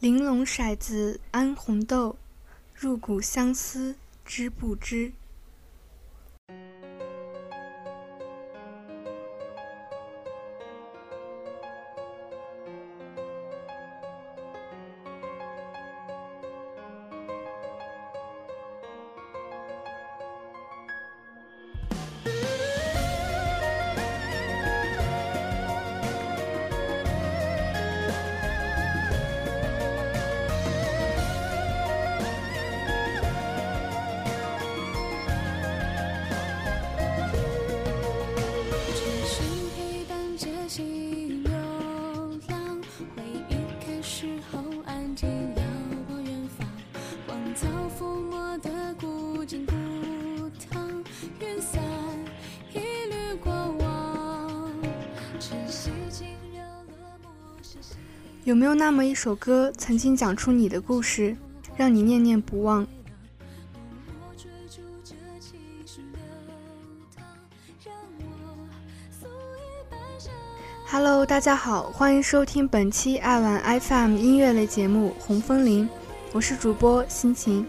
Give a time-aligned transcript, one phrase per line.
[0.00, 2.16] 玲珑骰子安红豆，
[2.74, 5.12] 入骨相思知不知？
[58.50, 61.36] 有没有那么一首歌，曾经讲出你的故事，
[61.76, 62.84] 让你念念不忘
[70.88, 75.88] ？Hello，大家好，欢迎收听本期爱玩 FM 音乐类节目《红枫林》，
[76.32, 77.64] 我是主播心情。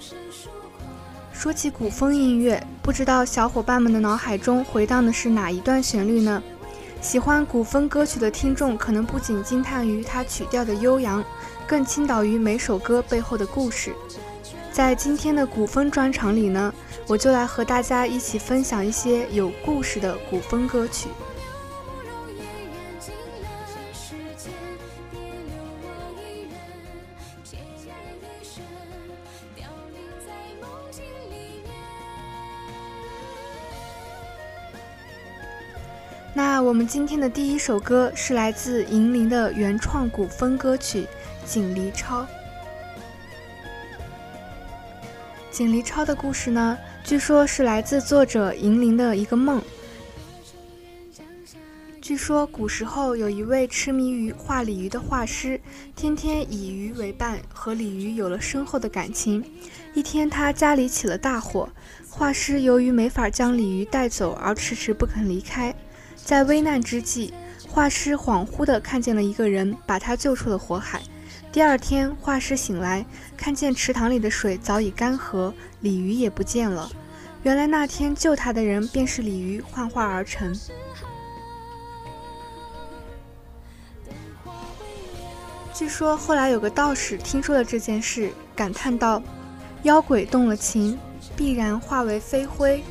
[1.32, 6.42] 说起古风音乐，不知道小伙伴们的脑海中回荡的是哪一段旋律呢？
[7.02, 11.24] 喜欢古风歌曲的听众，可能不仅惊叹于它曲调的悠扬，
[11.66, 13.92] 更倾倒于每首歌背后的故事。
[14.72, 16.72] 在今天的古风专场里呢，
[17.08, 21.10] 我就来和大家一起分享一些有故事的古风歌曲。
[36.44, 41.04] 那我们今天的第一首歌是来自银铃的原创古风歌曲
[41.46, 42.24] 《锦离超》。
[45.52, 49.62] 锦离超的故事呢，据说是来自作者银铃的一个梦。
[52.02, 55.62] 据说古时候有一位痴迷于画鲤鱼的画师，
[55.96, 59.46] 天天以鱼为伴，和鲤鱼有了深厚的感情。
[59.94, 61.70] 一天，他家里起了大火，
[62.10, 65.72] 画师由于没法将鲤鱼带走，而迟迟不肯离开。
[66.24, 67.34] 在危难之际，
[67.70, 71.02] 画师恍惚地看见了一个人，把他救出了火海。
[71.52, 73.06] 第二天，画师醒来，
[73.36, 76.90] 看见池塘里的水早已干涸，鲤鱼也不见了。
[77.44, 80.56] 原来那天救他的人便是鲤鱼幻化而成。
[85.74, 89.22] 据说后来有个道士听说了这件事，感叹道
[89.84, 90.98] ：“妖鬼动了情，
[91.36, 92.84] 必然化为飞灰。”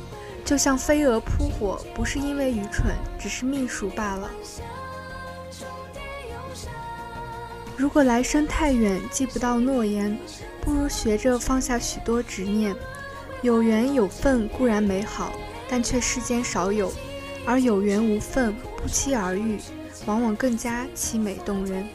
[0.51, 4.29] 就像飞蛾扑火，不是因为愚蠢，只是命数罢了。
[7.77, 10.19] 如果来生太远，记不到诺言，
[10.59, 12.75] 不如学着放下许多执念。
[13.41, 15.31] 有缘有份固然美好，
[15.69, 16.89] 但却世间少有；
[17.45, 19.57] 而有缘无份，不期而遇，
[20.05, 21.87] 往往更加凄美动人。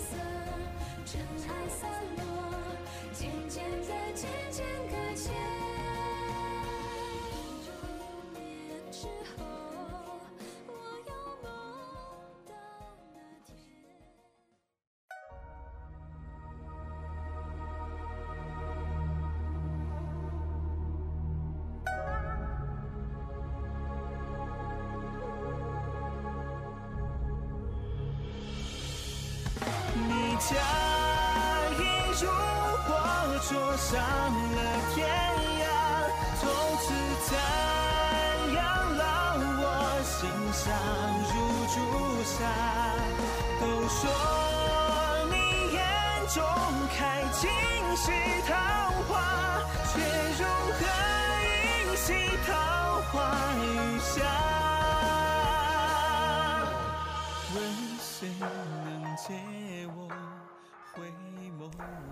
[30.48, 30.54] 假
[31.76, 31.82] 意
[32.20, 32.22] 如
[32.84, 32.88] 火
[33.48, 34.58] 灼伤了
[34.94, 34.96] 天
[35.58, 35.62] 涯，
[36.38, 36.42] 从
[36.82, 36.84] 此
[37.26, 37.28] 残
[38.54, 38.56] 阳
[38.96, 39.00] 烙
[39.58, 39.64] 我
[40.04, 40.14] 心
[40.54, 40.62] 上
[41.32, 41.34] 如
[41.74, 41.76] 朱
[42.22, 42.36] 砂。
[43.58, 43.98] 都说
[45.32, 45.34] 你
[45.74, 45.76] 眼
[46.32, 46.36] 中
[46.96, 46.98] 开
[47.32, 47.42] 尽
[47.96, 48.04] 是
[48.46, 48.50] 桃
[49.08, 49.10] 花，
[49.92, 49.94] 却
[50.38, 50.40] 如
[50.78, 50.80] 何
[51.42, 52.06] 一袭
[52.46, 52.48] 桃
[53.10, 53.14] 花
[53.58, 53.58] 雨
[53.98, 54.14] 下？
[57.52, 57.56] 问
[58.00, 58.44] 谁能
[59.16, 59.34] 解？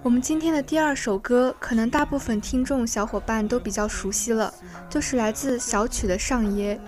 [0.05, 4.53] 我们今天的第二首歌，可能大部分听众小伙伴都比较熟悉了，
[4.91, 6.77] 就是来自小曲的《上爷》。《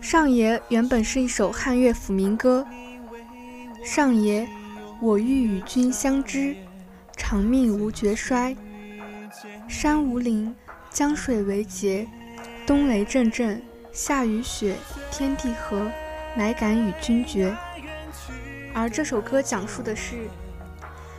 [0.00, 2.64] 上爷》原本是一首汉乐府民歌。
[3.84, 4.46] 上爷，
[5.02, 6.54] 我欲与君相知，
[7.16, 8.56] 长命无绝衰。
[9.66, 10.54] 山无陵，
[10.88, 12.06] 江水为竭，
[12.64, 13.60] 冬雷阵阵，
[13.90, 14.76] 夏雨雪，
[15.10, 15.90] 天地合，
[16.36, 17.52] 乃敢与君绝。
[18.72, 20.28] 而这首歌讲述的是。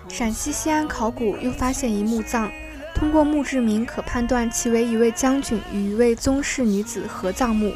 [0.09, 2.50] 陕西西安考古又发现一墓葬，
[2.95, 7.74] 通过墓志铭可判断其为一位将军与一位宗室女子合葬墓，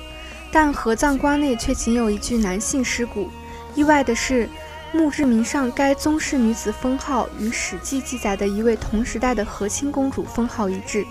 [0.52, 3.30] 但合葬棺内却仅有一具男性尸骨。
[3.76, 4.50] 意外的是，
[4.92, 11.06] 墓志铭上该宗室女子封号与《史记》记载的一位同时代的和亲公主封号一致。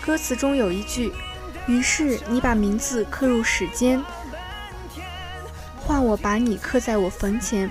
[0.00, 1.12] 歌词中有一句
[1.68, 4.02] ：“于是你把名字刻入史间，
[5.76, 7.70] 换我把你刻在我坟前。”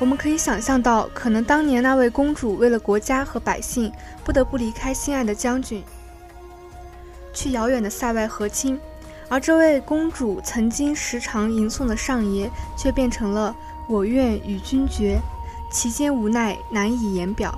[0.00, 3.92] 我们可以想象到，可能当年那位公主为了国家和百姓，
[4.24, 5.82] 不得不离开心爱的将军，
[7.32, 8.78] 去遥远的塞外和亲，
[9.28, 13.54] 而这位公主曾经时常吟诵的上爷，却变成了
[13.88, 15.18] “我愿与君绝”，
[15.70, 17.56] 其间无奈难以言表。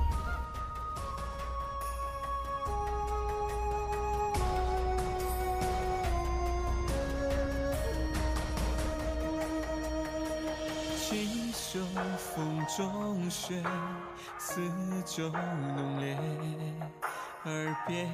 [11.77, 11.83] 秋
[12.17, 13.63] 风中雪，
[14.39, 14.63] 四
[15.05, 16.17] 周浓烈，
[17.45, 18.09] 耳边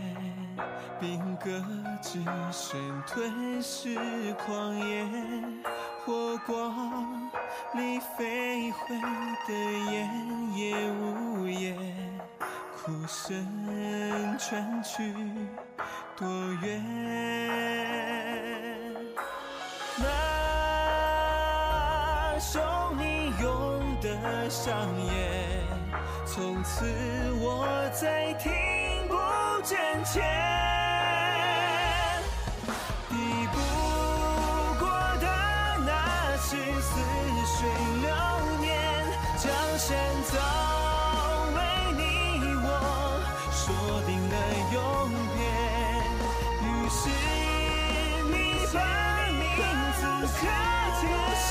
[0.98, 1.64] 兵戈
[2.02, 3.96] 之声吞噬
[4.34, 5.06] 旷野，
[6.04, 7.30] 火光
[7.74, 9.00] 里飞回
[9.46, 9.54] 的
[9.92, 10.10] 烟
[10.56, 11.78] 也无言，
[12.76, 13.46] 哭声
[14.40, 15.14] 传去
[16.16, 16.28] 多
[16.62, 16.82] 远？
[24.48, 24.70] 上
[25.06, 25.10] 演，
[26.26, 26.84] 从此
[27.40, 28.52] 我再听
[29.08, 29.16] 不
[29.62, 30.22] 见前。
[33.08, 33.14] 抵
[33.50, 33.56] 不
[34.78, 34.84] 过
[35.20, 35.26] 的
[35.86, 35.90] 那
[36.36, 36.90] 是似
[37.46, 37.58] 水
[38.02, 38.06] 流
[38.60, 38.68] 年，
[39.38, 39.88] 江山
[40.30, 40.32] 早
[41.56, 41.58] 为
[41.96, 42.00] 你
[42.62, 42.66] 我
[43.50, 43.62] 说
[44.06, 44.34] 定了
[44.74, 44.76] 永
[45.34, 45.40] 别。
[46.62, 47.00] 于是
[48.30, 48.34] 你
[48.72, 48.76] 把
[49.32, 49.40] 名
[49.96, 50.00] 字
[50.36, 50.40] 刻
[51.00, 51.04] 入
[51.40, 51.50] 世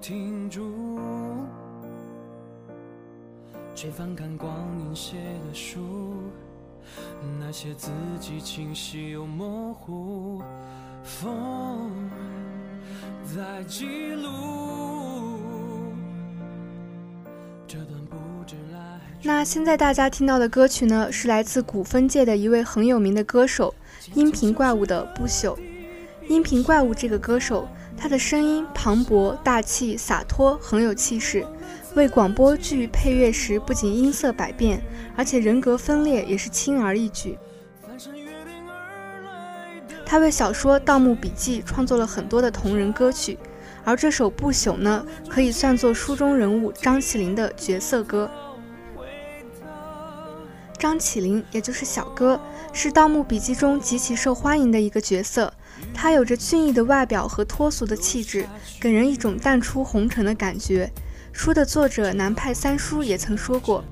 [0.00, 0.98] 停住，
[3.74, 4.50] 却翻看光
[4.80, 5.16] 阴写
[5.46, 5.80] 的书。
[7.38, 10.42] 那些字迹清晰又模糊，
[11.04, 12.10] 风
[13.24, 14.30] 在记录。
[19.22, 23.74] 那现在大家听到的歌曲呢，是来自古风界的一位很有名的歌手——
[24.14, 25.54] 音频怪物的《不朽》。
[26.26, 27.68] 音频怪物这个歌手，
[28.00, 31.46] 他的声音磅礴、大气、洒脱，很有气势。
[31.94, 34.82] 为广播剧配乐时，不仅音色百变，
[35.14, 37.36] 而且人格分裂也是轻而易举。
[40.06, 43.38] 他为小说《盗墓笔记》创作了很多的同人歌曲，
[43.84, 48.30] 而这首《不朽》呢，可以算作书中人物张起灵的角色歌。
[50.80, 52.40] 张起灵，也就是小哥，
[52.72, 55.52] 是《盗墓笔记》中极其受欢迎的一个角色。
[55.92, 58.46] 他有着俊逸的外表和脱俗的气质，
[58.80, 60.90] 给人一种淡出红尘的感觉。
[61.32, 63.84] 书的作者南派三叔也曾说过，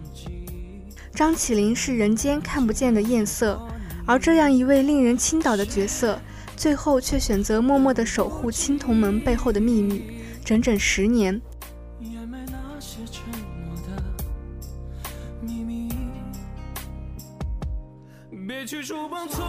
[1.15, 3.61] 张起灵是人间看不见的艳色，
[4.07, 6.19] 而这样一位令人倾倒的角色，
[6.57, 10.03] 最后却选择默默地守护青铜门背后的秘密，
[10.43, 11.39] 整整十年。
[18.49, 19.47] 别去触碰从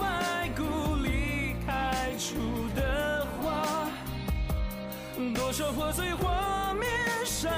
[0.00, 2.34] 埋骨里开出
[2.74, 3.88] 的花，
[5.36, 6.90] 多少破碎画面。
[7.24, 7.48] 闪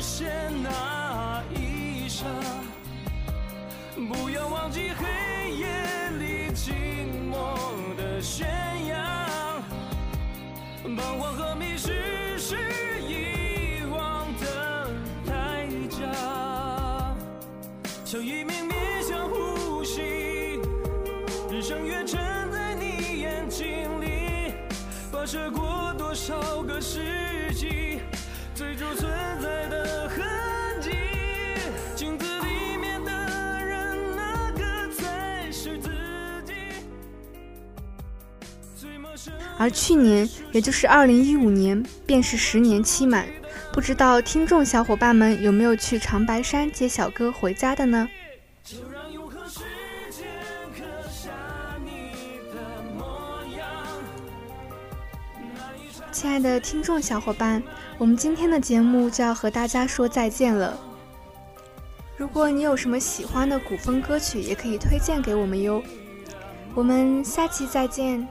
[0.00, 2.26] 现那一刹，
[3.94, 6.72] 不要忘记黑夜里寂
[7.30, 8.44] 寞的宣
[8.88, 9.62] 扬，
[10.82, 12.56] 彷徨和迷失是
[13.00, 14.90] 遗忘的
[15.24, 17.14] 代价。
[18.04, 18.71] 像一名
[25.32, 27.00] 跋涉过多少个世
[27.54, 28.00] 纪。
[28.54, 29.10] 最初存
[29.40, 30.22] 在的痕
[30.78, 30.90] 迹，
[31.96, 33.10] 镜子里面的
[33.64, 35.88] 人，那个才是自
[36.44, 36.52] 己？
[39.56, 43.26] 而去年，也就是二零一五年，便是十年期满。
[43.72, 48.06] 不知道听众小伙伴们有没有去长白山接小哥回家的呢？
[56.22, 57.60] 亲爱的听众小伙伴，
[57.98, 60.78] 我们今天的节目就要和大家说再见了。
[62.16, 65.82] 如果你有什么喜欢的古风歌曲，也可以推荐给我们哟。
[66.76, 68.24] 我们下期再见。